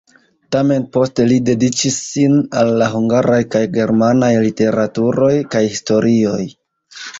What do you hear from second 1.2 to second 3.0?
li dediĉis sin al la